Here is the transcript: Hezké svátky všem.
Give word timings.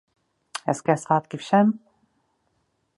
Hezké 0.63 0.97
svátky 0.97 1.37
všem. 1.37 1.79